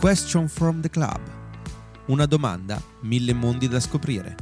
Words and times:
Question 0.00 0.48
from 0.48 0.80
the 0.80 0.88
Club. 0.88 1.20
Una 2.06 2.24
domanda, 2.24 2.82
mille 3.02 3.34
mondi 3.34 3.68
da 3.68 3.78
scoprire. 3.80 4.34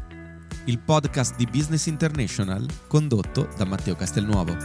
Il 0.67 0.79
podcast 0.79 1.35
di 1.35 1.47
Business 1.47 1.87
International 1.87 2.65
condotto 2.87 3.49
da 3.57 3.65
Matteo 3.65 3.97
Castelnuovo. 3.97 4.57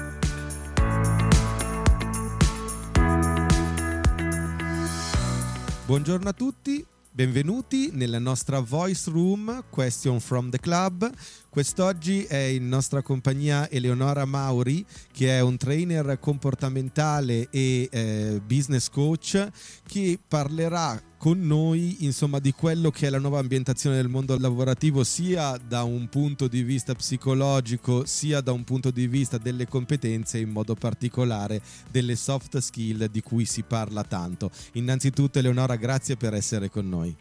Buongiorno 5.87 6.29
a 6.29 6.33
tutti, 6.33 6.85
benvenuti 7.09 7.89
nella 7.91 8.19
nostra 8.19 8.59
voice 8.59 9.09
room 9.09 9.63
Question 9.71 10.19
from 10.19 10.51
the 10.51 10.59
Club. 10.59 11.09
Quest'oggi 11.53 12.23
è 12.23 12.35
in 12.35 12.67
nostra 12.67 13.03
compagnia 13.03 13.69
Eleonora 13.69 14.25
Mauri, 14.25 14.83
che 15.11 15.37
è 15.37 15.39
un 15.41 15.55
trainer 15.55 16.17
comportamentale 16.19 17.47
e 17.51 17.87
eh, 17.91 18.41
business 18.43 18.89
coach, 18.89 19.49
che 19.85 20.17
parlerà 20.27 20.99
con 21.15 21.45
noi 21.45 22.05
insomma 22.05 22.39
di 22.39 22.53
quello 22.53 22.89
che 22.89 23.05
è 23.05 23.11
la 23.11 23.19
nuova 23.19 23.37
ambientazione 23.37 23.97
del 23.97 24.07
mondo 24.09 24.35
lavorativo 24.35 25.03
sia 25.03 25.55
da 25.63 25.83
un 25.83 26.09
punto 26.09 26.47
di 26.47 26.63
vista 26.63 26.95
psicologico 26.95 28.03
sia 28.07 28.41
da 28.41 28.51
un 28.51 28.63
punto 28.63 28.89
di 28.89 29.05
vista 29.05 29.37
delle 29.37 29.67
competenze 29.67 30.39
in 30.39 30.49
modo 30.49 30.73
particolare 30.73 31.61
delle 31.91 32.15
soft 32.15 32.57
skill 32.57 33.05
di 33.11 33.21
cui 33.21 33.45
si 33.45 33.61
parla 33.61 34.03
tanto. 34.03 34.49
Innanzitutto 34.71 35.37
Eleonora 35.37 35.75
grazie 35.75 36.17
per 36.17 36.33
essere 36.33 36.71
con 36.71 36.89
noi. 36.89 37.15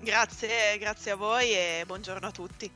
Grazie, 0.00 0.78
grazie 0.78 1.10
a 1.10 1.16
voi 1.16 1.50
e 1.50 1.84
buongiorno 1.86 2.26
a 2.26 2.30
tutti. 2.30 2.70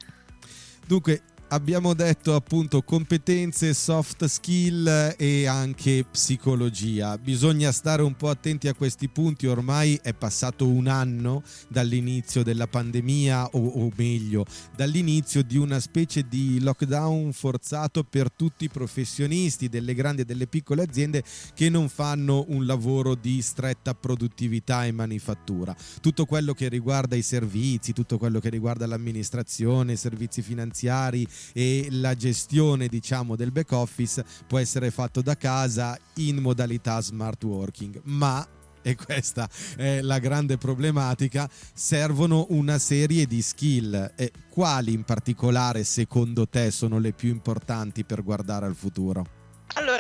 Dunque, 0.89 1.21
abbiamo 1.49 1.95
detto 1.95 2.35
appunto 2.35 2.83
competenze, 2.83 3.73
soft 3.75 4.25
skill 4.27 5.15
e 5.17 5.47
anche 5.47 6.05
psicologia. 6.11 7.17
Bisogna 7.17 7.73
stare 7.73 8.03
un 8.03 8.15
po' 8.15 8.29
attenti 8.29 8.69
a 8.69 8.75
questi 8.75 9.09
punti, 9.09 9.47
ormai 9.47 9.99
è 10.03 10.15
passato 10.15 10.67
un 10.67 10.87
anno 10.89 11.43
dall'inizio 11.69 12.43
della 12.43 12.67
pandemia 12.67 13.51
o, 13.53 13.67
o 13.67 13.91
meglio 13.97 14.45
dall'inizio 14.75 15.43
di 15.43 15.57
una 15.57 15.81
specie 15.81 16.27
di 16.29 16.61
lockdown 16.61 17.33
forzato 17.33 18.05
per 18.05 18.31
tutti 18.31 18.65
i 18.65 18.69
professionisti 18.69 19.69
delle 19.69 19.95
grandi 19.95 20.23
e 20.23 20.25
delle 20.25 20.47
piccole 20.47 20.83
aziende 20.83 21.23
che 21.55 21.69
non 21.69 21.89
fanno 21.89 22.45
un 22.49 22.67
lavoro 22.67 23.15
di 23.15 23.41
stretta 23.43 23.95
produttività 23.95 24.85
e 24.85 24.93
manifattura. 24.93 25.75
Tutto 26.01 26.27
quello 26.27 26.53
che 26.53 26.69
riguarda 26.69 27.17
i 27.17 27.23
servizi, 27.23 27.93
tutto 27.93 28.19
quello 28.19 28.41
che 28.41 28.51
riguarda 28.51 28.87
l'amministrazione, 28.87 29.93
i 29.93 29.97
servizi 29.97 30.43
finanziari, 30.43 31.27
e 31.53 31.89
la 31.91 32.15
gestione 32.15 32.89
diciamo 32.89 33.37
del 33.37 33.53
back 33.53 33.73
office 33.73 34.25
può 34.47 34.59
essere 34.59 34.91
fatto 34.91 35.23
da 35.23 35.37
casa 35.37 35.99
in 36.17 36.37
modalità 36.37 37.01
smart 37.01 37.43
working 37.45 38.01
ma 38.05 38.47
e 38.83 38.97
questa 38.97 39.49
è 39.77 40.01
la 40.01 40.19
grande 40.19 40.57
problematica, 40.57 41.49
servono 41.75 42.47
una 42.51 42.79
serie 42.79 43.27
di 43.27 43.43
skill. 43.43 44.13
E 44.17 44.33
quali 44.49 44.93
in 44.93 45.05
particolare 45.05 45.85
secondo 45.85 46.49
te 46.49 46.71
sono 46.71 46.99
le 46.99 47.13
più 47.13 47.29
importanti 47.29 48.05
per 48.05 48.23
guardare 48.23 48.65
al 48.65 48.75
futuro? 48.75 49.38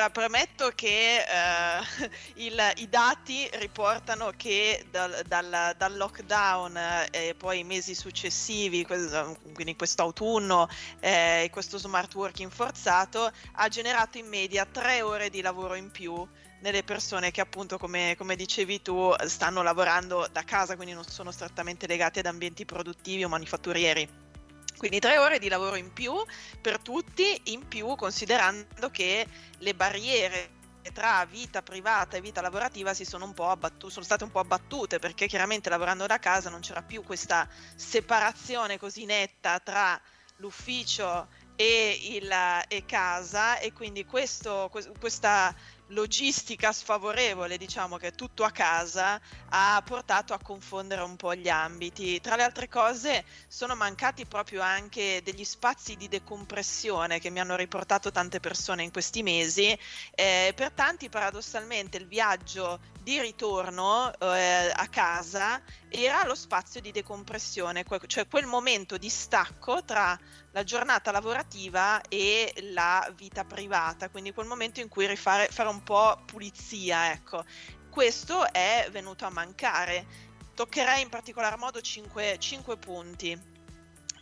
Allora, 0.08 0.10
premetto 0.10 0.70
che 0.74 1.18
eh, 1.18 2.08
il, 2.46 2.72
i 2.76 2.88
dati 2.88 3.48
riportano 3.54 4.32
che 4.36 4.86
dal, 4.90 5.22
dal, 5.26 5.74
dal 5.76 5.96
lockdown 5.96 6.76
eh, 6.76 7.08
e 7.28 7.34
poi 7.34 7.60
i 7.60 7.64
mesi 7.64 7.94
successivi, 7.94 8.86
quindi 8.86 9.76
quest'autunno 9.76 10.68
eh, 11.00 11.48
questo 11.52 11.78
smart 11.78 12.14
working 12.14 12.50
forzato, 12.50 13.30
ha 13.52 13.68
generato 13.68 14.18
in 14.18 14.28
media 14.28 14.64
tre 14.64 15.02
ore 15.02 15.30
di 15.30 15.42
lavoro 15.42 15.74
in 15.74 15.90
più 15.90 16.26
nelle 16.60 16.82
persone 16.82 17.30
che 17.30 17.40
appunto 17.40 17.78
come, 17.78 18.14
come, 18.16 18.34
dicevi 18.34 18.82
tu 18.82 19.14
stanno 19.26 19.62
lavorando 19.62 20.26
da 20.32 20.42
casa, 20.42 20.74
quindi 20.74 20.94
non 20.94 21.04
sono 21.04 21.30
strettamente 21.30 21.86
legate 21.86 22.20
ad 22.20 22.26
ambienti 22.26 22.64
produttivi 22.64 23.24
o 23.24 23.28
manifatturieri. 23.28 24.27
Quindi 24.78 25.00
tre 25.00 25.18
ore 25.18 25.38
di 25.38 25.48
lavoro 25.48 25.76
in 25.76 25.92
più 25.92 26.14
per 26.60 26.78
tutti, 26.78 27.40
in 27.46 27.66
più 27.66 27.96
considerando 27.96 28.88
che 28.90 29.26
le 29.58 29.74
barriere 29.74 30.56
tra 30.92 31.26
vita 31.26 31.62
privata 31.62 32.16
e 32.16 32.20
vita 32.20 32.40
lavorativa 32.40 32.94
si 32.94 33.04
sono 33.04 33.24
un 33.24 33.34
po' 33.34 33.48
abbattute, 33.48 33.92
sono 33.92 34.04
state 34.04 34.24
un 34.24 34.30
po' 34.30 34.38
abbattute 34.38 34.98
perché 34.98 35.26
chiaramente 35.26 35.68
lavorando 35.68 36.06
da 36.06 36.18
casa 36.18 36.48
non 36.48 36.60
c'era 36.60 36.82
più 36.82 37.02
questa 37.02 37.46
separazione 37.74 38.78
così 38.78 39.04
netta 39.04 39.58
tra 39.60 40.00
l'ufficio 40.36 41.28
e, 41.56 41.98
il, 42.12 42.32
e 42.68 42.84
casa 42.86 43.58
e 43.58 43.72
quindi 43.72 44.04
questo, 44.04 44.70
questa 44.98 45.54
logistica 45.88 46.72
sfavorevole, 46.72 47.56
diciamo 47.56 47.96
che 47.96 48.12
tutto 48.12 48.44
a 48.44 48.50
casa, 48.50 49.20
ha 49.50 49.82
portato 49.84 50.34
a 50.34 50.38
confondere 50.38 51.02
un 51.02 51.16
po' 51.16 51.34
gli 51.34 51.48
ambiti. 51.48 52.20
Tra 52.20 52.36
le 52.36 52.42
altre 52.42 52.68
cose 52.68 53.24
sono 53.46 53.74
mancati 53.74 54.26
proprio 54.26 54.60
anche 54.60 55.22
degli 55.22 55.44
spazi 55.44 55.96
di 55.96 56.08
decompressione 56.08 57.20
che 57.20 57.30
mi 57.30 57.40
hanno 57.40 57.56
riportato 57.56 58.10
tante 58.10 58.40
persone 58.40 58.82
in 58.82 58.90
questi 58.90 59.22
mesi. 59.22 59.76
Eh, 60.14 60.52
per 60.54 60.72
tanti 60.72 61.08
paradossalmente 61.08 61.96
il 61.96 62.06
viaggio 62.06 62.80
di 63.08 63.18
ritorno 63.22 64.12
eh, 64.18 64.70
a 64.70 64.86
casa 64.88 65.62
era 65.88 66.26
lo 66.26 66.34
spazio 66.34 66.82
di 66.82 66.90
decompressione, 66.90 67.82
cioè 68.06 68.28
quel 68.28 68.44
momento 68.44 68.98
di 68.98 69.08
stacco 69.08 69.82
tra 69.82 70.18
la 70.50 70.62
giornata 70.62 71.10
lavorativa 71.10 72.02
e 72.02 72.52
la 72.72 73.10
vita 73.16 73.46
privata, 73.46 74.10
quindi 74.10 74.34
quel 74.34 74.46
momento 74.46 74.80
in 74.80 74.88
cui 74.88 75.06
rifare, 75.06 75.48
fare 75.48 75.70
un 75.70 75.82
po' 75.82 76.20
pulizia, 76.26 77.10
ecco. 77.10 77.46
Questo 77.88 78.52
è 78.52 78.86
venuto 78.90 79.24
a 79.24 79.30
mancare. 79.30 80.04
Toccherei 80.54 81.00
in 81.00 81.08
particolar 81.08 81.56
modo 81.56 81.80
5 81.80 82.76
punti. 82.76 83.57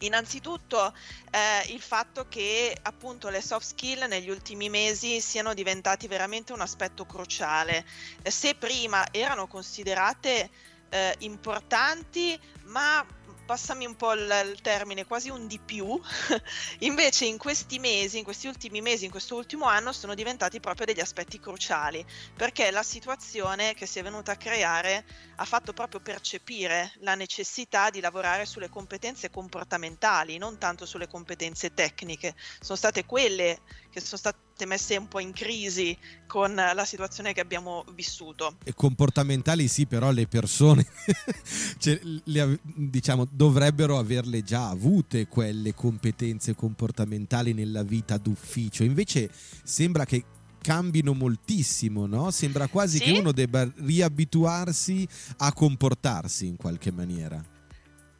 Innanzitutto 0.00 0.94
eh, 1.30 1.72
il 1.72 1.80
fatto 1.80 2.26
che 2.28 2.76
appunto 2.82 3.28
le 3.28 3.40
soft 3.40 3.66
skill 3.66 4.04
negli 4.06 4.28
ultimi 4.28 4.68
mesi 4.68 5.20
siano 5.20 5.54
diventati 5.54 6.06
veramente 6.06 6.52
un 6.52 6.60
aspetto 6.60 7.06
cruciale. 7.06 7.84
Se 8.22 8.54
prima 8.54 9.06
erano 9.10 9.46
considerate 9.46 10.50
eh, 10.90 11.14
importanti, 11.20 12.38
ma 12.64 13.04
passami 13.46 13.86
un 13.86 13.96
po' 13.96 14.12
il, 14.12 14.50
il, 14.52 14.60
termine, 14.60 15.06
quasi 15.06 15.30
un 15.30 15.46
di 15.46 15.58
più, 15.58 15.98
invece 16.80 17.24
in 17.24 17.38
questi 17.38 17.78
mesi, 17.78 18.18
in 18.18 18.24
questi 18.24 18.48
ultimi 18.48 18.82
mesi, 18.82 19.06
in 19.06 19.10
questo 19.10 19.36
ultimo 19.36 19.64
anno 19.64 19.92
sono 19.92 20.14
diventati 20.14 20.60
proprio 20.60 20.84
degli 20.84 21.00
aspetti 21.00 21.40
cruciali, 21.40 22.04
perché 22.34 22.70
la 22.70 22.82
situazione 22.82 23.72
che 23.74 23.86
si 23.86 24.00
è 24.00 24.02
venuta 24.02 24.32
a 24.32 24.36
creare 24.36 25.06
ha 25.36 25.44
fatto 25.44 25.72
proprio 25.72 26.00
percepire 26.00 26.92
la 26.98 27.14
necessità 27.14 27.88
di 27.88 28.00
lavorare 28.00 28.44
sulle 28.44 28.68
competenze 28.68 29.30
comportamentali, 29.30 30.36
non 30.36 30.58
tanto 30.58 30.84
sulle 30.84 31.08
competenze 31.08 31.72
tecniche. 31.72 32.34
Sono 32.60 32.76
state 32.76 33.06
quelle 33.06 33.60
che 33.90 34.00
sono 34.00 34.18
state 34.18 34.55
messe 34.64 34.96
un 34.96 35.08
po' 35.08 35.20
in 35.20 35.32
crisi 35.32 35.96
con 36.26 36.54
la 36.54 36.84
situazione 36.86 37.34
che 37.34 37.40
abbiamo 37.40 37.84
vissuto. 37.94 38.56
E 38.64 38.72
comportamentali 38.72 39.68
sì, 39.68 39.86
però 39.86 40.10
le 40.10 40.26
persone 40.26 40.86
cioè, 41.78 42.00
le, 42.24 42.58
diciamo, 42.62 43.26
dovrebbero 43.30 43.98
averle 43.98 44.42
già 44.42 44.70
avute 44.70 45.26
quelle 45.26 45.74
competenze 45.74 46.54
comportamentali 46.54 47.52
nella 47.52 47.82
vita 47.82 48.16
d'ufficio. 48.16 48.84
Invece 48.84 49.30
sembra 49.62 50.06
che 50.06 50.24
cambino 50.62 51.12
moltissimo, 51.12 52.06
no? 52.06 52.30
Sembra 52.30 52.66
quasi 52.66 52.98
sì? 52.98 53.04
che 53.04 53.18
uno 53.18 53.32
debba 53.32 53.70
riabituarsi 53.76 55.06
a 55.38 55.52
comportarsi 55.52 56.46
in 56.46 56.56
qualche 56.56 56.90
maniera. 56.90 57.54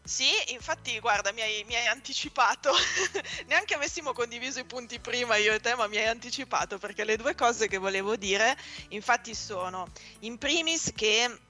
Sì, 0.06 0.30
infatti, 0.52 1.00
guarda, 1.00 1.32
mi 1.32 1.40
hai, 1.40 1.64
mi 1.64 1.74
hai 1.74 1.88
anticipato. 1.88 2.70
Neanche 3.46 3.74
avessimo 3.74 4.12
condiviso 4.12 4.60
i 4.60 4.64
punti 4.64 5.00
prima 5.00 5.34
io 5.34 5.52
e 5.52 5.58
te, 5.58 5.74
ma 5.74 5.88
mi 5.88 5.96
hai 5.96 6.06
anticipato 6.06 6.78
perché 6.78 7.02
le 7.02 7.16
due 7.16 7.34
cose 7.34 7.66
che 7.66 7.76
volevo 7.78 8.14
dire, 8.14 8.56
infatti, 8.90 9.34
sono 9.34 9.88
in 10.20 10.38
primis 10.38 10.92
che 10.94 11.40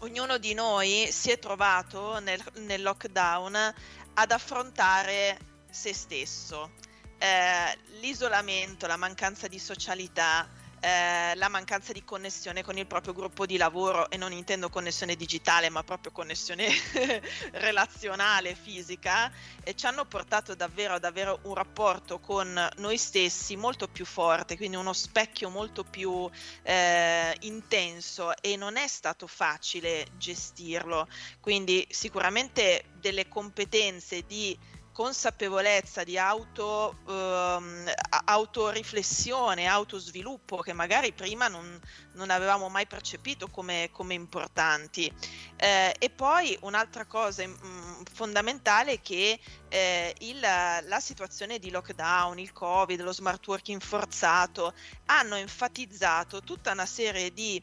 ognuno 0.00 0.36
di 0.36 0.52
noi 0.52 1.08
si 1.10 1.30
è 1.30 1.38
trovato 1.38 2.18
nel, 2.18 2.42
nel 2.56 2.82
lockdown 2.82 3.74
ad 4.12 4.30
affrontare 4.30 5.38
se 5.70 5.94
stesso. 5.94 6.72
Eh, 7.16 7.78
l'isolamento, 8.00 8.86
la 8.86 8.98
mancanza 8.98 9.48
di 9.48 9.58
socialità, 9.58 10.46
eh, 10.80 11.34
la 11.34 11.48
mancanza 11.48 11.92
di 11.92 12.04
connessione 12.04 12.62
con 12.62 12.76
il 12.76 12.86
proprio 12.86 13.12
gruppo 13.12 13.46
di 13.46 13.56
lavoro 13.56 14.10
e 14.10 14.16
non 14.16 14.32
intendo 14.32 14.68
connessione 14.68 15.16
digitale 15.16 15.68
ma 15.70 15.82
proprio 15.82 16.12
connessione 16.12 16.68
relazionale, 17.52 18.54
fisica, 18.54 19.32
e 19.62 19.74
ci 19.74 19.86
hanno 19.86 20.04
portato 20.04 20.54
davvero 20.54 20.94
ad 20.94 21.04
avere 21.04 21.38
un 21.42 21.54
rapporto 21.54 22.18
con 22.18 22.68
noi 22.76 22.98
stessi 22.98 23.56
molto 23.56 23.88
più 23.88 24.04
forte, 24.04 24.56
quindi 24.56 24.76
uno 24.76 24.92
specchio 24.92 25.48
molto 25.48 25.84
più 25.84 26.28
eh, 26.62 27.36
intenso 27.40 28.36
e 28.40 28.56
non 28.56 28.76
è 28.76 28.86
stato 28.86 29.26
facile 29.26 30.06
gestirlo, 30.16 31.08
quindi 31.40 31.86
sicuramente 31.90 32.84
delle 33.00 33.28
competenze 33.28 34.24
di 34.26 34.56
consapevolezza, 34.96 36.04
di 36.04 36.16
auto, 36.16 36.96
ehm, 37.06 37.92
autoriflessione, 38.24 39.66
autosviluppo 39.66 40.62
che 40.62 40.72
magari 40.72 41.12
prima 41.12 41.48
non, 41.48 41.78
non 42.12 42.30
avevamo 42.30 42.70
mai 42.70 42.86
percepito 42.86 43.48
come, 43.48 43.90
come 43.92 44.14
importanti. 44.14 45.12
Eh, 45.56 45.94
e 45.98 46.08
poi 46.08 46.56
un'altra 46.62 47.04
cosa 47.04 47.46
mh, 47.46 47.58
mm, 47.62 48.02
fondamentale 48.10 48.92
è 48.92 49.00
che 49.02 49.38
eh, 49.68 50.14
il, 50.20 50.40
la 50.40 51.00
situazione 51.00 51.58
di 51.58 51.70
lockdown, 51.70 52.38
il 52.38 52.54
covid, 52.54 53.02
lo 53.02 53.12
smart 53.12 53.46
working 53.46 53.82
forzato 53.82 54.72
hanno 55.06 55.34
enfatizzato 55.34 56.40
tutta 56.40 56.72
una 56.72 56.86
serie 56.86 57.34
di 57.34 57.62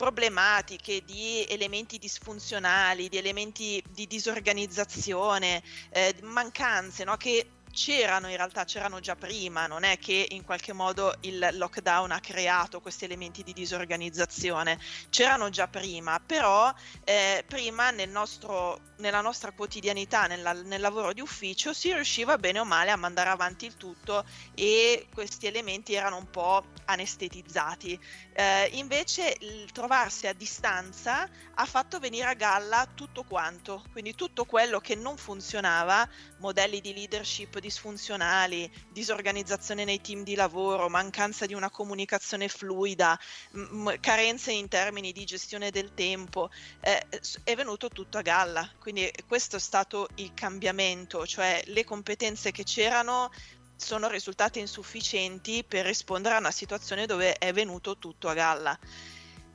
problematiche, 0.00 1.02
di 1.04 1.44
elementi 1.46 1.98
disfunzionali, 1.98 3.10
di 3.10 3.18
elementi 3.18 3.84
di 3.90 4.06
disorganizzazione, 4.06 5.62
eh, 5.90 6.16
mancanze 6.22 7.04
no? 7.04 7.18
che 7.18 7.46
c'erano 7.72 8.28
in 8.28 8.36
realtà, 8.36 8.64
c'erano 8.64 9.00
già 9.00 9.16
prima, 9.16 9.66
non 9.66 9.84
è 9.84 9.98
che 9.98 10.26
in 10.30 10.44
qualche 10.44 10.72
modo 10.72 11.14
il 11.20 11.48
lockdown 11.52 12.10
ha 12.10 12.20
creato 12.20 12.80
questi 12.80 13.04
elementi 13.04 13.42
di 13.42 13.52
disorganizzazione, 13.52 14.78
c'erano 15.08 15.50
già 15.50 15.68
prima, 15.68 16.20
però 16.24 16.72
eh, 17.04 17.44
prima 17.46 17.90
nel 17.90 18.08
nostro, 18.08 18.94
nella 18.96 19.20
nostra 19.20 19.52
quotidianità, 19.52 20.26
nella, 20.26 20.52
nel 20.52 20.80
lavoro 20.80 21.12
di 21.12 21.20
ufficio, 21.20 21.72
si 21.72 21.92
riusciva 21.92 22.38
bene 22.38 22.58
o 22.58 22.64
male 22.64 22.90
a 22.90 22.96
mandare 22.96 23.30
avanti 23.30 23.66
il 23.66 23.76
tutto 23.76 24.24
e 24.54 25.06
questi 25.12 25.46
elementi 25.46 25.94
erano 25.94 26.16
un 26.16 26.30
po' 26.30 26.64
anestetizzati. 26.86 27.98
Eh, 28.32 28.70
invece 28.72 29.36
il 29.40 29.70
trovarsi 29.72 30.26
a 30.26 30.32
distanza 30.32 31.28
ha 31.54 31.64
fatto 31.66 31.98
venire 31.98 32.26
a 32.26 32.34
galla 32.34 32.86
tutto 32.94 33.22
quanto, 33.22 33.84
quindi 33.92 34.14
tutto 34.14 34.44
quello 34.44 34.80
che 34.80 34.94
non 34.94 35.16
funzionava, 35.16 36.08
modelli 36.38 36.80
di 36.80 36.94
leadership 36.94 37.58
disfunzionali, 37.60 38.70
disorganizzazione 38.90 39.84
nei 39.84 40.00
team 40.00 40.24
di 40.24 40.34
lavoro, 40.34 40.88
mancanza 40.88 41.46
di 41.46 41.54
una 41.54 41.70
comunicazione 41.70 42.48
fluida, 42.48 43.18
m- 43.52 43.94
carenze 44.00 44.52
in 44.52 44.68
termini 44.68 45.12
di 45.12 45.24
gestione 45.24 45.70
del 45.70 45.94
tempo, 45.94 46.50
eh, 46.80 47.06
è 47.44 47.54
venuto 47.54 47.88
tutto 47.88 48.18
a 48.18 48.22
galla. 48.22 48.68
Quindi 48.78 49.10
questo 49.26 49.56
è 49.56 49.60
stato 49.60 50.08
il 50.16 50.32
cambiamento, 50.34 51.26
cioè 51.26 51.62
le 51.66 51.84
competenze 51.84 52.50
che 52.50 52.64
c'erano 52.64 53.30
sono 53.76 54.08
risultate 54.08 54.58
insufficienti 54.58 55.64
per 55.64 55.86
rispondere 55.86 56.34
a 56.34 56.38
una 56.38 56.50
situazione 56.50 57.06
dove 57.06 57.34
è 57.34 57.52
venuto 57.52 57.96
tutto 57.96 58.28
a 58.28 58.34
galla 58.34 58.78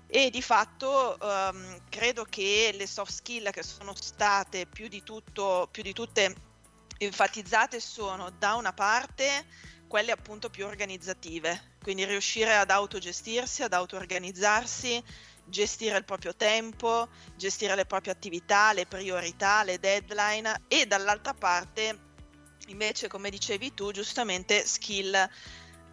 e 0.07 0.29
di 0.29 0.41
fatto 0.41 1.17
um, 1.19 1.81
credo 1.89 2.23
che 2.23 2.73
le 2.73 2.87
soft 2.87 3.11
skill 3.11 3.49
che 3.49 3.63
sono 3.63 3.93
state 3.95 4.65
più 4.65 4.87
di, 4.87 5.03
tutto, 5.03 5.67
più 5.71 5.83
di 5.83 5.93
tutte 5.93 6.35
enfatizzate 6.97 7.79
sono 7.79 8.29
da 8.29 8.55
una 8.55 8.73
parte 8.73 9.45
quelle 9.87 10.11
appunto 10.11 10.49
più 10.49 10.65
organizzative, 10.65 11.75
quindi 11.81 12.05
riuscire 12.05 12.55
ad 12.55 12.69
autogestirsi, 12.69 13.63
ad 13.63 13.73
auto-organizzarsi, 13.73 15.03
gestire 15.45 15.97
il 15.97 16.05
proprio 16.05 16.35
tempo, 16.35 17.07
gestire 17.35 17.75
le 17.75 17.85
proprie 17.85 18.11
attività, 18.11 18.73
le 18.73 18.87
priorità, 18.87 19.63
le 19.63 19.79
deadline 19.79 20.63
e 20.67 20.85
dall'altra 20.85 21.33
parte 21.33 22.13
invece 22.67 23.07
come 23.07 23.29
dicevi 23.29 23.73
tu 23.73 23.91
giustamente 23.91 24.65
skill 24.65 25.29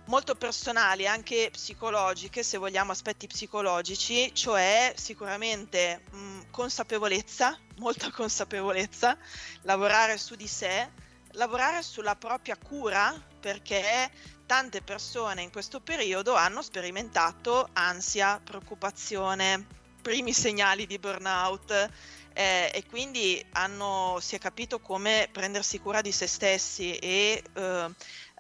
molto 0.06 0.34
personali, 0.34 1.06
anche 1.06 1.49
psicologiche, 1.50 2.43
se 2.43 2.58
vogliamo 2.58 2.93
aspetti 2.93 3.26
psicologici, 3.26 4.34
cioè 4.34 4.93
sicuramente 4.96 6.02
mh, 6.10 6.50
consapevolezza, 6.50 7.58
molta 7.76 8.10
consapevolezza, 8.10 9.16
lavorare 9.62 10.19
su 10.19 10.34
di 10.34 10.49
sé, 10.49 10.90
lavorare 11.32 11.82
sulla 11.82 12.16
propria 12.16 12.56
cura, 12.56 13.14
perché 13.40 14.10
tante 14.46 14.82
persone 14.82 15.43
in 15.43 15.50
questo 15.50 15.81
periodo 15.81 16.34
hanno 16.34 16.62
sperimentato 16.62 17.69
ansia, 17.72 18.40
preoccupazione, 18.43 19.66
primi 20.02 20.32
segnali 20.32 20.87
di 20.87 20.98
burnout. 20.98 21.90
Eh, 22.34 22.70
e 22.72 22.87
quindi 22.88 23.44
hanno, 23.52 24.16
si 24.20 24.37
è 24.37 24.38
capito 24.38 24.81
come 24.81 25.28
prendersi 25.31 25.78
cura 25.78 26.00
di 26.00 26.12
se 26.12 26.26
stessi 26.26 26.96
e 26.96 27.43
eh, 27.52 27.90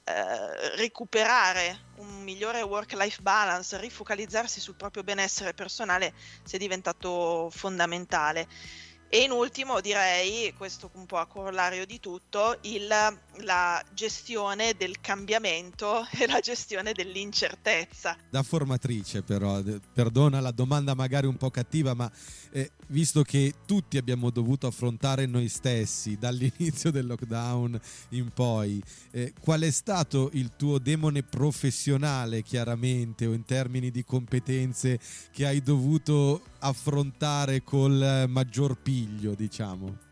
eh, 0.04 0.76
recuperare 0.76 1.90
un 1.96 2.22
migliore 2.22 2.62
work-life 2.62 3.22
balance, 3.22 3.78
rifocalizzarsi 3.78 4.60
sul 4.60 4.74
proprio 4.74 5.04
benessere 5.04 5.54
personale 5.54 6.12
sia 6.42 6.58
diventato 6.58 7.48
fondamentale. 7.50 8.48
E 9.14 9.24
in 9.24 9.30
ultimo 9.30 9.82
direi, 9.82 10.54
questo 10.56 10.90
un 10.94 11.04
po' 11.04 11.18
a 11.18 11.26
corollario 11.26 11.84
di 11.84 12.00
tutto, 12.00 12.56
il, 12.62 12.88
la 12.88 13.84
gestione 13.92 14.72
del 14.74 15.02
cambiamento 15.02 16.06
e 16.18 16.26
la 16.26 16.40
gestione 16.40 16.94
dell'incertezza. 16.94 18.16
Da 18.30 18.42
formatrice 18.42 19.22
però, 19.22 19.60
perdona 19.92 20.40
la 20.40 20.50
domanda 20.50 20.94
magari 20.94 21.26
un 21.26 21.36
po' 21.36 21.50
cattiva, 21.50 21.92
ma 21.92 22.10
eh, 22.52 22.70
visto 22.92 23.22
che 23.22 23.54
tutti 23.66 23.96
abbiamo 23.96 24.30
dovuto 24.30 24.66
affrontare 24.66 25.26
noi 25.26 25.48
stessi 25.48 26.16
dall'inizio 26.20 26.90
del 26.90 27.06
lockdown 27.06 27.80
in 28.10 28.30
poi, 28.32 28.80
eh, 29.10 29.32
qual 29.40 29.62
è 29.62 29.70
stato 29.70 30.30
il 30.34 30.52
tuo 30.56 30.78
demone 30.78 31.22
professionale 31.22 32.42
chiaramente 32.42 33.26
o 33.26 33.32
in 33.32 33.44
termini 33.44 33.90
di 33.90 34.04
competenze 34.04 35.00
che 35.32 35.46
hai 35.46 35.62
dovuto 35.62 36.42
affrontare 36.60 37.62
col 37.62 38.26
maggior 38.28 38.76
piglio, 38.76 39.34
diciamo? 39.34 40.10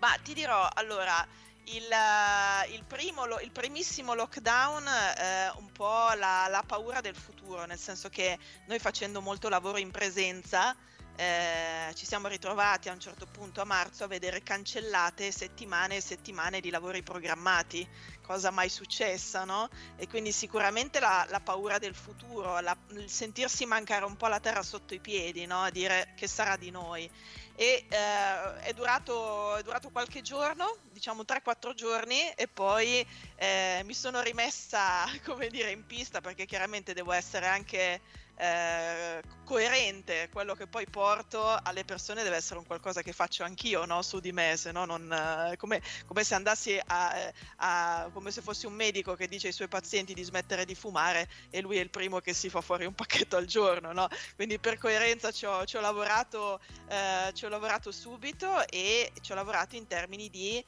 Ma 0.00 0.16
ti 0.22 0.34
dirò, 0.34 0.68
allora, 0.74 1.26
il, 1.64 1.90
eh, 1.90 2.74
il, 2.74 2.84
primo, 2.84 3.24
il 3.40 3.50
primissimo 3.50 4.14
lockdown, 4.14 4.86
eh, 4.86 5.52
un 5.56 5.70
po' 5.72 6.12
la, 6.16 6.46
la, 6.48 6.62
paura 6.66 7.00
del 7.00 7.16
futuro, 7.16 7.64
nel 7.66 7.78
senso 7.78 8.08
che 8.08 8.38
noi 8.66 8.78
facendo 8.78 9.20
molto 9.20 9.48
lavoro 9.48 9.78
in 9.78 9.90
presenza, 9.90 10.76
eh, 11.18 11.92
ci 11.94 12.06
siamo 12.06 12.28
ritrovati 12.28 12.88
a 12.88 12.92
un 12.92 13.00
certo 13.00 13.26
punto 13.26 13.60
a 13.60 13.64
marzo 13.64 14.04
a 14.04 14.06
vedere 14.06 14.40
cancellate 14.44 15.32
settimane 15.32 15.96
e 15.96 16.00
settimane 16.00 16.60
di 16.60 16.70
lavori 16.70 17.02
programmati, 17.02 17.86
cosa 18.22 18.52
mai 18.52 18.68
successa, 18.68 19.42
no? 19.42 19.68
E 19.96 20.06
quindi 20.06 20.30
sicuramente 20.30 21.00
la, 21.00 21.26
la 21.28 21.40
paura 21.40 21.78
del 21.78 21.96
futuro, 21.96 22.60
la, 22.60 22.76
il 22.90 23.10
sentirsi 23.10 23.66
mancare 23.66 24.04
un 24.04 24.16
po' 24.16 24.28
la 24.28 24.38
terra 24.38 24.62
sotto 24.62 24.94
i 24.94 25.00
piedi, 25.00 25.44
no? 25.44 25.60
A 25.60 25.70
dire 25.70 26.12
che 26.14 26.28
sarà 26.28 26.56
di 26.56 26.70
noi. 26.70 27.10
E 27.56 27.86
eh, 27.88 28.60
è, 28.60 28.72
durato, 28.72 29.56
è, 29.56 29.64
durato, 29.64 29.90
qualche 29.90 30.22
giorno, 30.22 30.76
diciamo 30.92 31.22
3-4 31.22 31.74
giorni, 31.74 32.30
e 32.36 32.46
poi 32.46 33.04
eh, 33.34 33.82
mi 33.84 33.94
sono 33.94 34.20
rimessa, 34.20 35.04
come 35.26 35.48
dire, 35.48 35.72
in 35.72 35.84
pista 35.84 36.20
perché 36.20 36.46
chiaramente 36.46 36.94
devo 36.94 37.10
essere 37.10 37.48
anche 37.48 38.00
eh, 38.38 39.20
coerente 39.44 40.28
quello 40.32 40.54
che 40.54 40.66
poi 40.66 40.86
porto 40.88 41.44
alle 41.44 41.84
persone 41.84 42.22
deve 42.22 42.36
essere 42.36 42.58
un 42.60 42.66
qualcosa 42.66 43.02
che 43.02 43.12
faccio 43.12 43.42
anch'io 43.42 43.84
no? 43.84 44.02
su 44.02 44.20
di 44.20 44.30
me 44.30 44.56
se 44.56 44.70
no 44.70 44.84
non, 44.84 45.12
eh, 45.12 45.56
come, 45.56 45.82
come, 46.06 46.22
se 46.22 46.34
andassi 46.34 46.80
a, 46.86 47.32
a, 47.56 48.10
come 48.12 48.30
se 48.30 48.40
fossi 48.40 48.66
un 48.66 48.74
medico 48.74 49.14
che 49.14 49.26
dice 49.26 49.48
ai 49.48 49.52
suoi 49.52 49.68
pazienti 49.68 50.14
di 50.14 50.22
smettere 50.22 50.64
di 50.64 50.74
fumare 50.74 51.28
e 51.50 51.60
lui 51.60 51.78
è 51.78 51.80
il 51.80 51.90
primo 51.90 52.20
che 52.20 52.32
si 52.32 52.48
fa 52.48 52.60
fuori 52.60 52.84
un 52.84 52.94
pacchetto 52.94 53.36
al 53.36 53.46
giorno 53.46 53.92
no? 53.92 54.08
quindi 54.36 54.58
per 54.58 54.78
coerenza 54.78 55.32
ci 55.32 55.44
ho, 55.44 55.64
ci 55.64 55.76
ho, 55.76 55.80
lavorato, 55.80 56.60
eh, 56.88 57.32
ci 57.32 57.44
ho 57.44 57.48
lavorato 57.48 57.90
subito 57.90 58.66
e 58.68 59.12
ci 59.20 59.32
ho 59.32 59.34
lavorato 59.34 59.74
in 59.74 59.86
termini 59.86 60.30
di 60.30 60.64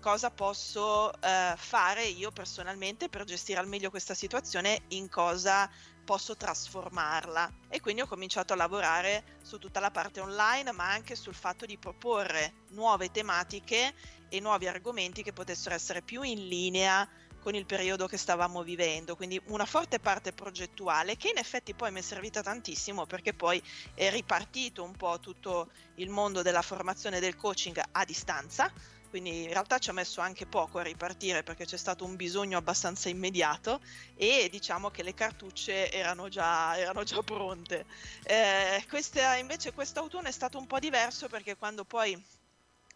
cosa 0.00 0.30
posso 0.30 1.12
eh, 1.20 1.54
fare 1.56 2.04
io 2.04 2.30
personalmente 2.30 3.08
per 3.08 3.24
gestire 3.24 3.60
al 3.60 3.68
meglio 3.68 3.90
questa 3.90 4.14
situazione, 4.14 4.82
in 4.88 5.08
cosa 5.08 5.68
posso 6.04 6.36
trasformarla. 6.36 7.52
E 7.68 7.80
quindi 7.80 8.00
ho 8.00 8.06
cominciato 8.06 8.52
a 8.52 8.56
lavorare 8.56 9.38
su 9.42 9.58
tutta 9.58 9.80
la 9.80 9.90
parte 9.90 10.20
online, 10.20 10.72
ma 10.72 10.90
anche 10.90 11.14
sul 11.14 11.34
fatto 11.34 11.66
di 11.66 11.76
proporre 11.76 12.64
nuove 12.70 13.10
tematiche 13.10 13.94
e 14.28 14.40
nuovi 14.40 14.66
argomenti 14.66 15.22
che 15.22 15.32
potessero 15.32 15.74
essere 15.74 16.02
più 16.02 16.22
in 16.22 16.48
linea 16.48 17.08
con 17.40 17.54
il 17.54 17.66
periodo 17.66 18.06
che 18.06 18.16
stavamo 18.16 18.62
vivendo, 18.62 19.16
quindi 19.16 19.40
una 19.46 19.64
forte 19.64 20.00
parte 20.00 20.32
progettuale 20.32 21.16
che 21.16 21.28
in 21.30 21.38
effetti 21.38 21.72
poi 21.72 21.90
mi 21.92 22.00
è 22.00 22.02
servita 22.02 22.42
tantissimo 22.42 23.06
perché 23.06 23.32
poi 23.32 23.62
è 23.94 24.10
ripartito 24.10 24.82
un 24.82 24.92
po' 24.92 25.18
tutto 25.20 25.70
il 25.94 26.10
mondo 26.10 26.42
della 26.42 26.62
formazione 26.62 27.20
del 27.20 27.36
coaching 27.36 27.80
a 27.92 28.04
distanza, 28.04 28.70
quindi 29.08 29.42
in 29.44 29.48
realtà 29.48 29.78
ci 29.78 29.90
ha 29.90 29.92
messo 29.92 30.20
anche 30.20 30.46
poco 30.46 30.78
a 30.78 30.82
ripartire 30.82 31.42
perché 31.42 31.64
c'è 31.64 31.76
stato 31.76 32.04
un 32.04 32.16
bisogno 32.16 32.58
abbastanza 32.58 33.08
immediato 33.08 33.80
e 34.14 34.48
diciamo 34.50 34.90
che 34.90 35.02
le 35.02 35.14
cartucce 35.14 35.90
erano 35.90 36.28
già, 36.28 36.76
erano 36.76 37.02
già 37.04 37.22
pronte. 37.22 37.86
Eh, 38.22 38.84
questa, 38.88 39.36
invece 39.36 39.72
quest'autunno 39.72 40.28
è 40.28 40.32
stato 40.32 40.58
un 40.58 40.66
po' 40.66 40.78
diverso 40.78 41.28
perché 41.28 41.56
quando 41.56 41.84
poi 41.84 42.22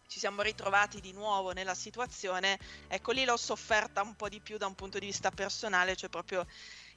ci 0.07 0.19
siamo 0.19 0.41
ritrovati 0.43 0.99
di 0.99 1.11
nuovo 1.11 1.51
nella 1.53 1.73
situazione, 1.73 2.59
ecco 2.87 3.11
lì 3.11 3.25
l'ho 3.25 3.37
sofferta 3.37 4.03
un 4.03 4.15
po' 4.15 4.29
di 4.29 4.41
più 4.41 4.57
da 4.57 4.67
un 4.67 4.75
punto 4.75 4.99
di 4.99 5.07
vista 5.07 5.31
personale, 5.31 5.95
cioè 5.95 6.09
proprio 6.09 6.45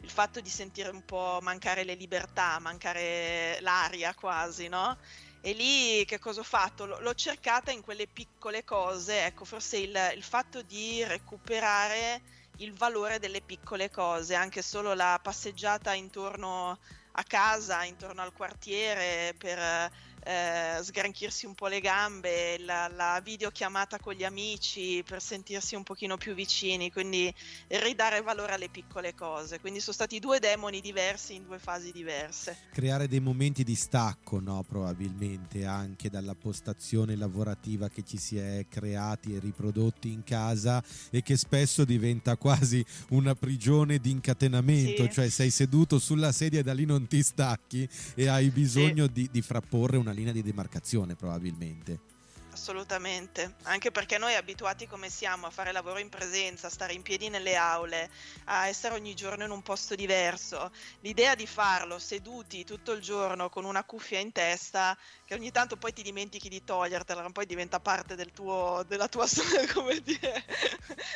il 0.01 0.11
fatto 0.11 0.41
di 0.41 0.51
sentire 0.51 0.91
un 0.91 1.03
po' 1.03 1.39
mancare 1.41 1.85
le 1.85 1.95
libertà, 1.95 2.59
mancare 2.59 3.59
l'aria 3.61 4.15
quasi, 4.15 4.69
no? 4.69 4.99
E 5.47 5.53
lì 5.53 6.05
che 6.07 6.19
cosa 6.19 6.41
ho 6.41 6.43
fatto? 6.43 6.87
L- 6.87 6.97
l'ho 7.03 7.15
cercata 7.15 7.71
in 7.71 7.81
quelle 7.81 8.09
piccole 8.09 8.65
cose, 8.65 9.27
ecco, 9.27 9.45
forse 9.45 9.79
il, 9.79 9.97
il 10.17 10.23
fatto 10.25 10.61
di 10.63 11.05
recuperare 11.05 12.23
il 12.57 12.73
valore 12.75 13.21
delle 13.21 13.43
piccole 13.43 13.89
cose, 13.89 14.35
anche 14.35 14.61
solo 14.61 14.93
la 14.95 15.21
passeggiata 15.23 15.95
intorno 15.95 16.77
a 17.13 17.23
casa, 17.23 17.85
intorno 17.85 18.23
al 18.23 18.33
quartiere 18.33 19.35
per 19.39 19.89
eh, 20.27 20.83
sgranchirsi 20.83 21.47
un 21.47 21.55
po' 21.55 21.69
le 21.69 21.79
gambe, 21.79 22.59
la, 22.59 22.89
la 22.89 23.21
videochiamata 23.23 24.01
con 24.01 24.13
gli 24.15 24.25
amici 24.25 25.01
per 25.07 25.23
sentirsi 25.23 25.77
un 25.77 25.85
pochino 25.85 26.17
più 26.17 26.35
vicini, 26.35 26.91
quindi 26.91 27.33
ridare 27.69 28.21
valore 28.23 28.55
alle 28.55 28.69
piccole 28.69 29.15
cose. 29.15 29.61
Quindi 29.61 29.79
sono 29.79 29.93
stati 29.93 30.19
due 30.19 30.41
demoni 30.41 30.81
diversi 30.81 31.35
in 31.35 31.45
due 31.45 31.61
fasi 31.61 31.93
diverse. 31.93 32.57
Creare 32.73 33.07
dei 33.07 33.21
momenti 33.21 33.63
di 33.63 33.77
stacco, 33.77 34.41
no? 34.41 34.65
Probabilmente 34.67 35.65
anche 35.65 36.11
dalla 36.11 36.35
postazione 36.35 37.15
lavorativa 37.15 37.89
che 37.89 38.03
ci 38.03 38.17
si 38.17 38.37
è 38.37 38.67
creati 38.69 39.37
e 39.37 39.39
riprodotti 39.39 40.11
in 40.11 40.25
casa 40.25 40.83
e 41.11 41.23
che 41.23 41.37
spesso 41.37 41.85
diventa 41.85 42.37
quasi 42.37 42.85
una 43.11 43.37
prigione 43.37 43.99
di 43.99 44.11
incatenamento, 44.11 45.05
sì. 45.05 45.13
cioè 45.13 45.29
sei 45.29 45.51
seduto 45.51 46.01
sulla 46.01 46.33
sedia 46.33 46.59
e 46.59 46.63
da 46.65 46.75
lì 46.75 46.85
non 46.85 47.07
ti 47.07 47.23
stacchi 47.23 47.89
e 48.17 48.27
hai 48.27 48.51
bisogno 48.51 49.05
sì. 49.05 49.13
di, 49.13 49.29
di 49.31 49.41
frapporre 49.41 49.97
una 49.97 50.15
linea 50.17 50.33
di 50.33 50.43
demarcazione 50.43 51.15
probabilmente. 51.15 52.16
Assolutamente, 52.57 53.55
anche 53.65 53.91
perché 53.91 54.17
noi 54.17 54.35
abituati 54.35 54.87
come 54.87 55.11
siamo 55.11 55.47
a 55.47 55.51
fare 55.51 55.73
lavoro 55.73 55.99
in 55.99 56.09
presenza, 56.09 56.69
a 56.69 56.71
stare 56.71 56.95
in 56.95 57.03
piedi 57.03 57.29
nelle 57.29 57.55
aule, 57.55 58.11
a 58.45 58.67
essere 58.67 58.95
ogni 58.95 59.13
giorno 59.15 59.45
in 59.45 59.51
un 59.51 59.61
posto 59.61 59.95
diverso, 59.95 60.71
l'idea 61.01 61.35
di 61.35 61.47
farlo 61.47 61.99
seduti 61.99 62.65
tutto 62.65 62.93
il 62.93 63.03
giorno 63.03 63.51
con 63.51 63.67
una 63.67 63.85
cuffia 63.85 64.21
in 64.21 64.33
testa, 64.33 64.97
che 65.27 65.35
ogni 65.35 65.51
tanto 65.51 65.77
poi 65.77 65.93
ti 65.93 66.03
dimentichi 66.03 66.49
di 66.49 66.65
togliertela, 66.65 67.29
poi 67.31 67.45
diventa 67.45 67.79
parte 67.79 68.15
del 68.15 68.33
tuo, 68.33 68.83
della, 68.87 69.07
tua, 69.07 69.27
dire, 70.03 70.45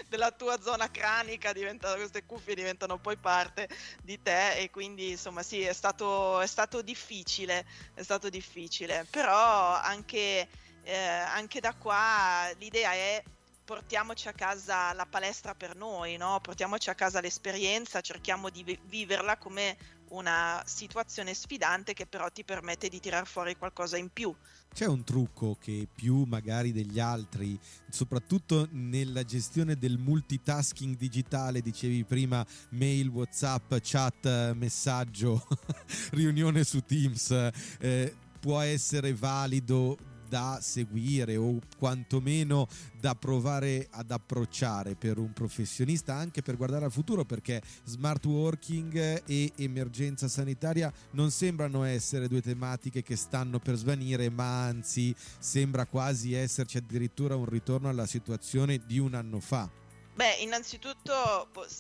della 0.09 0.32
tua 0.32 0.61
zona 0.61 0.90
cranica, 0.90 1.54
queste 1.54 2.26
cuffie 2.26 2.54
diventano 2.54 2.99
poi 2.99 3.16
parte 3.16 3.66
di 4.02 4.20
te 4.20 4.56
e 4.56 4.68
quindi 4.68 5.12
insomma 5.12 5.42
sì, 5.42 5.62
è 5.62 5.73
stato, 5.73 6.38
è 6.40 6.47
stato 6.47 6.82
difficile, 6.82 7.64
è 7.94 8.02
stato 8.02 8.28
difficile, 8.28 9.06
però 9.11 9.75
anche 9.80 10.47
eh, 10.90 10.97
anche 10.97 11.61
da 11.61 11.73
qua 11.75 12.50
l'idea 12.59 12.92
è 12.92 13.23
portiamoci 13.64 14.26
a 14.26 14.32
casa 14.32 14.92
la 14.92 15.06
palestra 15.06 15.54
per 15.54 15.76
noi, 15.76 16.16
no? 16.16 16.40
portiamoci 16.42 16.90
a 16.90 16.94
casa 16.97 17.20
l'esperienza, 17.20 18.00
cerchiamo 18.00 18.50
di 18.50 18.76
viverla 18.88 19.37
come 19.37 19.76
una 20.09 20.61
situazione 20.66 21.35
sfidante 21.35 21.92
che 21.92 22.04
però 22.06 22.28
ti 22.30 22.42
permette 22.42 22.88
di 22.88 22.99
tirar 22.99 23.28
fuori 23.28 23.56
qualcosa 23.56 23.97
in 23.97 24.09
più. 24.12 24.35
C'è 24.75 24.87
un 24.87 25.04
trucco 25.04 25.56
che 25.61 25.87
più 25.94 26.25
magari 26.25 26.73
degli 26.73 26.99
altri, 26.99 27.56
soprattutto 27.88 28.66
nella 28.73 29.23
gestione 29.23 29.76
del 29.76 29.99
multitasking 29.99 30.97
digitale, 30.97 31.61
dicevi 31.61 32.02
prima 32.02 32.44
mail, 32.70 33.06
whatsapp, 33.06 33.75
chat, 33.82 34.52
messaggio, 34.54 35.47
riunione 36.11 36.64
su 36.64 36.85
Teams, 36.85 37.30
eh, 37.78 38.14
può 38.40 38.59
essere 38.59 39.14
valido 39.14 39.97
da 40.30 40.60
seguire 40.62 41.37
o 41.37 41.58
quantomeno 41.76 42.68
da 43.00 43.16
provare 43.16 43.88
ad 43.90 44.12
approcciare 44.12 44.94
per 44.94 45.18
un 45.18 45.32
professionista 45.32 46.14
anche 46.14 46.40
per 46.40 46.56
guardare 46.56 46.84
al 46.84 46.92
futuro 46.92 47.25
perché 47.25 47.60
smart 47.82 48.25
working 48.26 49.25
e 49.26 49.52
emergenza 49.56 50.28
sanitaria 50.28 50.92
non 51.12 51.32
sembrano 51.32 51.82
essere 51.82 52.28
due 52.28 52.40
tematiche 52.40 53.02
che 53.02 53.16
stanno 53.16 53.58
per 53.58 53.75
svanire 53.75 54.30
ma 54.30 54.66
anzi 54.66 55.12
sembra 55.40 55.87
quasi 55.87 56.32
esserci 56.32 56.76
addirittura 56.76 57.34
un 57.34 57.46
ritorno 57.46 57.88
alla 57.88 58.06
situazione 58.06 58.80
di 58.87 59.00
un 59.00 59.14
anno 59.14 59.40
fa. 59.40 59.68
Beh, 60.14 60.37
innanzitutto 60.42 61.12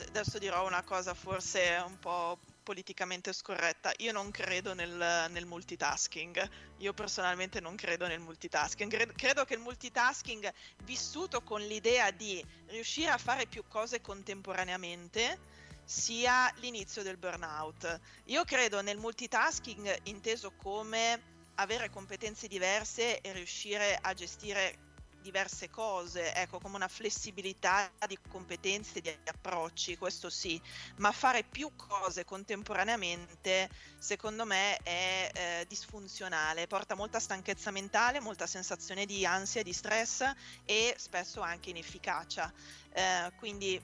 adesso 0.08 0.38
dirò 0.38 0.66
una 0.66 0.82
cosa 0.82 1.14
forse 1.14 1.80
un 1.86 1.98
po' 2.00 2.38
politicamente 2.62 3.32
scorretta. 3.32 3.92
Io 3.98 4.12
non 4.12 4.30
credo 4.30 4.74
nel, 4.74 5.26
nel 5.30 5.46
multitasking. 5.46 6.48
Io 6.78 6.92
personalmente 6.92 7.60
non 7.60 7.76
credo 7.76 8.06
nel 8.06 8.20
multitasking. 8.20 8.90
Credo, 8.90 9.12
credo 9.16 9.44
che 9.44 9.54
il 9.54 9.60
multitasking, 9.60 10.52
vissuto 10.84 11.42
con 11.42 11.60
l'idea 11.60 12.10
di 12.10 12.44
riuscire 12.66 13.10
a 13.10 13.18
fare 13.18 13.46
più 13.46 13.64
cose 13.68 14.00
contemporaneamente, 14.00 15.38
sia 15.84 16.52
l'inizio 16.56 17.02
del 17.02 17.16
burnout. 17.16 18.00
Io 18.26 18.44
credo 18.44 18.80
nel 18.80 18.98
multitasking 18.98 20.00
inteso 20.04 20.52
come 20.52 21.38
avere 21.56 21.90
competenze 21.90 22.46
diverse 22.46 23.20
e 23.20 23.32
riuscire 23.32 23.98
a 24.00 24.14
gestire 24.14 24.89
diverse 25.20 25.70
cose, 25.70 26.34
ecco, 26.34 26.58
come 26.58 26.76
una 26.76 26.88
flessibilità 26.88 27.90
di 28.06 28.18
competenze 28.28 29.00
di 29.00 29.14
approcci, 29.24 29.96
questo 29.96 30.30
sì, 30.30 30.60
ma 30.96 31.12
fare 31.12 31.44
più 31.44 31.70
cose 31.76 32.24
contemporaneamente, 32.24 33.68
secondo 33.98 34.44
me, 34.44 34.76
è 34.82 35.30
eh, 35.32 35.64
disfunzionale, 35.68 36.66
porta 36.66 36.94
molta 36.94 37.18
stanchezza 37.20 37.70
mentale, 37.70 38.20
molta 38.20 38.46
sensazione 38.46 39.06
di 39.06 39.24
ansia, 39.26 39.62
di 39.62 39.72
stress 39.72 40.30
e 40.64 40.94
spesso 40.98 41.40
anche 41.40 41.70
inefficacia. 41.70 42.52
Eh, 42.92 43.32
quindi 43.36 43.80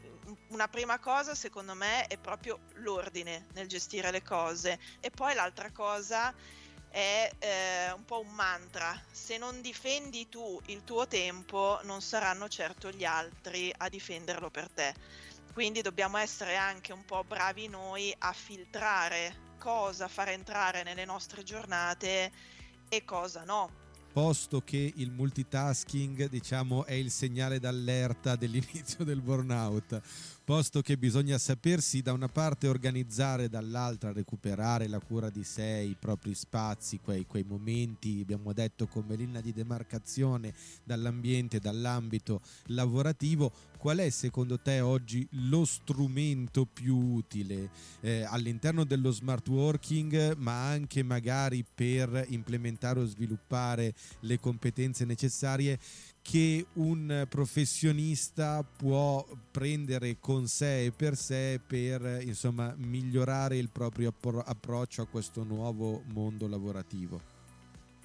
una 0.48 0.68
prima 0.68 0.98
cosa, 0.98 1.34
secondo 1.34 1.74
me, 1.74 2.06
è 2.06 2.18
proprio 2.18 2.60
l'ordine 2.74 3.46
nel 3.52 3.68
gestire 3.68 4.10
le 4.10 4.22
cose 4.22 4.78
e 5.00 5.10
poi 5.10 5.34
l'altra 5.34 5.70
cosa 5.70 6.34
è 6.88 7.30
eh, 7.38 7.92
un 7.92 8.04
po' 8.04 8.20
un 8.20 8.30
mantra. 8.34 9.00
Se 9.10 9.38
non 9.38 9.60
difendi 9.60 10.28
tu 10.28 10.60
il 10.66 10.84
tuo 10.84 11.06
tempo, 11.06 11.80
non 11.82 12.00
saranno 12.00 12.48
certo 12.48 12.90
gli 12.90 13.04
altri 13.04 13.72
a 13.76 13.88
difenderlo 13.88 14.50
per 14.50 14.70
te. 14.70 14.94
Quindi 15.52 15.80
dobbiamo 15.82 16.18
essere 16.18 16.56
anche 16.56 16.92
un 16.92 17.04
po' 17.04 17.24
bravi 17.24 17.68
noi 17.68 18.14
a 18.18 18.32
filtrare 18.32 19.44
cosa 19.58 20.06
far 20.06 20.28
entrare 20.28 20.82
nelle 20.82 21.04
nostre 21.04 21.42
giornate 21.42 22.30
e 22.88 23.04
cosa 23.04 23.42
no 23.44 23.85
posto 24.16 24.62
che 24.62 24.94
il 24.96 25.10
multitasking 25.10 26.30
diciamo 26.30 26.86
è 26.86 26.94
il 26.94 27.10
segnale 27.10 27.60
d'allerta 27.60 28.34
dell'inizio 28.40 29.04
del 29.04 29.20
burnout. 29.20 30.00
Posto 30.42 30.80
che 30.80 30.96
bisogna 30.96 31.36
sapersi 31.36 32.00
da 32.00 32.14
una 32.14 32.28
parte 32.28 32.66
organizzare, 32.66 33.50
dall'altra 33.50 34.12
recuperare 34.12 34.88
la 34.88 35.00
cura 35.00 35.28
di 35.28 35.44
sé, 35.44 35.84
i 35.86 35.96
propri 35.98 36.32
spazi, 36.32 36.98
quei, 36.98 37.26
quei 37.26 37.42
momenti, 37.42 38.20
abbiamo 38.22 38.54
detto, 38.54 38.86
come 38.86 39.16
linea 39.16 39.42
di 39.42 39.52
demarcazione 39.52 40.54
dall'ambiente, 40.82 41.58
dall'ambito 41.58 42.40
lavorativo, 42.68 43.52
qual 43.76 43.98
è 43.98 44.10
secondo 44.10 44.58
te 44.58 44.80
oggi 44.80 45.26
lo 45.30 45.64
strumento 45.64 46.66
più 46.66 46.96
utile? 46.96 47.70
Eh, 48.00 48.22
all'interno 48.22 48.84
dello 48.84 49.10
smart 49.10 49.46
working, 49.48 50.34
ma 50.36 50.68
anche 50.68 51.02
magari 51.02 51.64
per 51.64 52.26
implementare 52.28 53.00
o 53.00 53.04
sviluppare 53.04 53.94
le 54.20 54.40
competenze 54.40 55.04
necessarie 55.04 55.78
che 56.22 56.66
un 56.74 57.26
professionista 57.28 58.64
può 58.64 59.24
prendere 59.50 60.18
con 60.18 60.48
sé 60.48 60.86
e 60.86 60.90
per 60.90 61.16
sé 61.16 61.60
per 61.64 62.20
insomma 62.22 62.74
migliorare 62.76 63.56
il 63.56 63.70
proprio 63.70 64.12
approccio 64.44 65.02
a 65.02 65.06
questo 65.06 65.44
nuovo 65.44 66.02
mondo 66.06 66.48
lavorativo. 66.48 67.20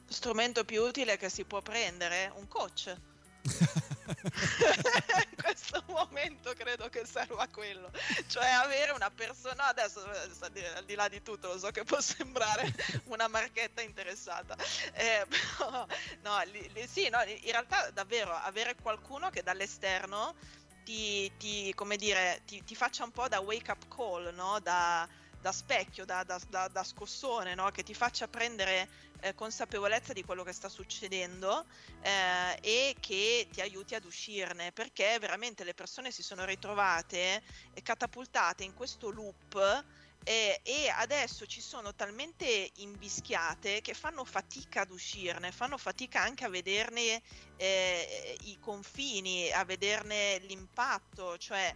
Strumento 0.07 0.65
più 0.65 0.83
utile 0.83 1.17
che 1.17 1.29
si 1.29 1.45
può 1.45 1.61
prendere? 1.61 2.31
Un 2.35 2.47
coach 2.47 2.95
in 5.31 5.35
questo 5.41 5.83
momento 5.87 6.53
credo 6.53 6.89
che 6.89 7.05
serva 7.05 7.47
quello, 7.47 7.91
cioè 8.27 8.47
avere 8.47 8.91
una 8.91 9.09
persona, 9.09 9.67
adesso 9.67 10.03
al 10.03 10.85
di 10.85 10.93
là 10.93 11.07
di 11.07 11.21
tutto 11.21 11.47
lo 11.47 11.57
so 11.57 11.71
che 11.71 11.83
può 11.83 11.99
sembrare 11.99 12.73
una 13.05 13.27
marchetta 13.27 13.81
interessata, 13.81 14.55
eh, 14.93 15.25
però 15.57 15.85
no, 16.21 16.41
li, 16.45 16.69
li, 16.73 16.87
sì, 16.87 17.09
no, 17.09 17.21
in 17.23 17.51
realtà 17.51 17.89
davvero 17.91 18.33
avere 18.33 18.75
qualcuno 18.75 19.29
che 19.29 19.41
dall'esterno 19.43 20.35
ti, 20.83 21.31
ti, 21.37 21.73
dire, 21.97 22.41
ti, 22.45 22.63
ti 22.63 22.75
faccia 22.75 23.03
un 23.03 23.11
po' 23.11 23.27
da 23.27 23.39
wake 23.39 23.71
up 23.71 23.87
call, 23.87 24.33
no? 24.33 24.59
da, 24.59 25.07
da 25.41 25.51
specchio, 25.51 26.05
da, 26.05 26.23
da, 26.23 26.67
da, 26.67 26.83
scossone, 26.83 27.55
no? 27.55 27.69
che 27.71 27.83
ti 27.83 27.93
faccia 27.93 28.27
prendere 28.27 28.87
eh, 29.21 29.33
consapevolezza 29.33 30.13
di 30.13 30.23
quello 30.23 30.43
che 30.43 30.53
sta 30.53 30.69
succedendo 30.69 31.65
eh, 32.01 32.57
e 32.61 32.95
che 32.99 33.47
ti 33.51 33.59
aiuti 33.59 33.95
ad 33.95 34.05
uscirne, 34.05 34.71
perché 34.71 35.17
veramente 35.19 35.63
le 35.63 35.73
persone 35.73 36.11
si 36.11 36.21
sono 36.21 36.45
ritrovate 36.45 37.41
catapultate 37.81 38.63
in 38.63 38.73
questo 38.73 39.09
loop. 39.09 39.85
E, 40.23 40.59
e, 40.61 40.87
adesso 40.87 41.47
ci 41.47 41.61
sono 41.61 41.95
talmente 41.95 42.69
invischiate 42.75 43.81
che 43.81 43.95
fanno 43.95 44.23
fatica 44.23 44.81
ad 44.81 44.91
uscirne, 44.91 45.51
fanno 45.51 45.79
fatica 45.79 46.21
anche 46.21 46.45
a 46.45 46.49
vederne 46.49 47.19
eh, 47.57 48.37
i 48.41 48.59
confini, 48.59 49.51
a 49.51 49.65
vederne 49.65 50.37
l'impatto, 50.43 51.39
cioè 51.39 51.73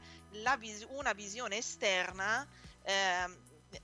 vis- 0.60 0.86
una 0.90 1.14
visione 1.14 1.58
esterna 1.58 2.48
eh, 2.86 3.26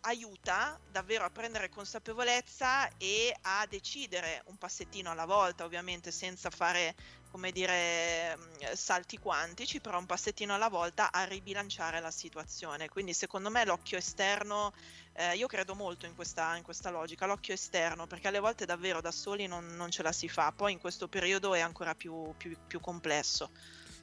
aiuta 0.02 0.80
davvero 0.90 1.26
a 1.26 1.30
prendere 1.30 1.70
consapevolezza 1.70 2.90
e 2.98 3.36
a 3.42 3.66
decidere 3.70 4.44
un 4.46 4.58
passettino 4.58 5.12
alla 5.12 5.26
volta, 5.26 5.64
ovviamente 5.64 6.12
senza 6.12 6.50
fare 6.50 6.96
come 7.32 7.52
dire 7.52 8.36
mm, 8.36 8.74
salti 8.74 9.18
quantici, 9.18 9.80
però 9.80 9.98
un 9.98 10.06
passettino 10.06 10.54
alla 10.54 10.68
volta 10.68 11.12
a 11.12 11.24
ribilanciare 11.24 12.00
la 12.00 12.12
situazione. 12.12 12.90
Quindi 12.90 13.14
secondo 13.14 13.50
me 13.50 13.64
l'occhio 13.66 13.98
esterno, 13.98 14.74
eh, 15.14 15.36
io 15.36 15.48
credo 15.48 15.74
molto 15.74 16.06
in 16.06 16.14
questa, 16.14 16.56
in 16.58 16.64
questa, 16.64 16.90
logica, 16.90 17.26
l'occhio 17.26 17.54
esterno, 17.54 18.06
perché 18.06 18.28
alle 18.28 18.40
volte 18.40 18.66
davvero 18.66 19.02
da 19.02 19.12
soli 19.12 19.48
non, 19.48 19.66
non 19.76 19.90
ce 19.90 20.04
la 20.04 20.12
si 20.12 20.28
fa, 20.28 20.52
poi 20.52 20.74
in 20.74 20.80
questo 20.80 21.08
periodo 21.08 21.54
è 21.54 21.62
ancora 21.62 21.96
più, 21.96 22.34
più, 22.38 22.56
più 22.68 22.80
complesso 22.80 23.50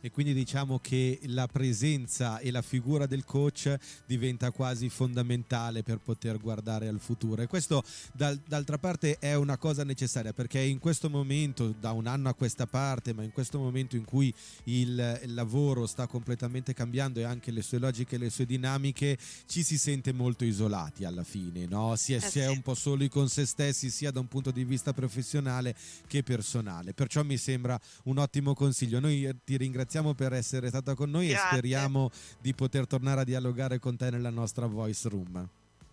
e 0.00 0.10
quindi 0.10 0.32
diciamo 0.32 0.78
che 0.78 1.18
la 1.24 1.46
presenza 1.46 2.38
e 2.38 2.50
la 2.50 2.62
figura 2.62 3.06
del 3.06 3.24
coach 3.24 3.76
diventa 4.06 4.50
quasi 4.50 4.88
fondamentale 4.88 5.82
per 5.82 5.98
poter 5.98 6.38
guardare 6.38 6.88
al 6.88 7.00
futuro. 7.00 7.42
E 7.42 7.46
questo 7.46 7.82
dal, 8.12 8.40
d'altra 8.46 8.78
parte 8.78 9.18
è 9.18 9.34
una 9.34 9.56
cosa 9.56 9.84
necessaria 9.84 10.32
perché 10.32 10.60
in 10.60 10.78
questo 10.78 11.10
momento 11.10 11.74
da 11.78 11.92
un 11.92 12.06
anno 12.06 12.28
a 12.28 12.34
questa 12.34 12.66
parte 12.66 13.12
ma 13.12 13.22
in 13.22 13.32
questo 13.32 13.58
momento 13.58 13.96
in 13.96 14.04
cui 14.04 14.32
il, 14.64 15.20
il 15.24 15.34
lavoro 15.34 15.86
sta 15.86 16.06
completamente 16.06 16.74
cambiando 16.74 17.20
e 17.20 17.24
anche 17.24 17.50
le 17.50 17.62
sue 17.62 17.78
logiche 17.78 18.14
e 18.14 18.18
le 18.18 18.30
sue 18.30 18.46
dinamiche 18.46 19.18
ci 19.46 19.62
si 19.62 19.78
sente 19.78 20.12
molto 20.12 20.44
isolati 20.44 21.04
alla 21.04 21.24
fine 21.24 21.66
no? 21.66 21.96
si, 21.96 22.12
è, 22.12 22.16
eh 22.16 22.20
si 22.20 22.38
è 22.38 22.48
un 22.48 22.62
po' 22.62 22.74
soli 22.74 23.08
con 23.08 23.28
se 23.28 23.46
stessi 23.46 23.90
sia 23.90 24.10
da 24.10 24.20
un 24.20 24.28
punto 24.28 24.50
di 24.50 24.64
vista 24.64 24.92
professionale 24.92 25.74
che 26.06 26.22
personale. 26.22 26.94
Perciò 26.94 27.22
mi 27.22 27.36
sembra 27.36 27.78
un 28.04 28.18
ottimo 28.18 28.54
consiglio. 28.54 29.00
Noi 29.00 29.28
ti 29.44 29.56
ringraziamo 29.56 29.87
ringraziamo 29.88 30.12
per 30.12 30.34
essere 30.34 30.68
stata 30.68 30.94
con 30.94 31.08
noi 31.08 31.28
Grazie. 31.28 31.44
e 31.44 31.48
speriamo 31.48 32.10
di 32.40 32.52
poter 32.54 32.86
tornare 32.86 33.22
a 33.22 33.24
dialogare 33.24 33.78
con 33.78 33.96
te 33.96 34.10
nella 34.10 34.28
nostra 34.28 34.66
voice 34.66 35.08
room. 35.08 35.48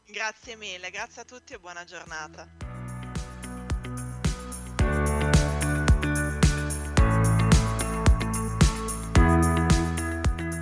Grazie 0.06 0.58
mille, 0.58 0.90
grazie 0.92 1.22
a 1.22 1.26
tutti 1.26 1.54
e 1.54 1.60
buona 1.60 1.86
giornata. 1.86 2.48